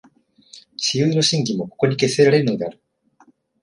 [0.79, 2.81] 思惟の真偽もここに決せられるのである。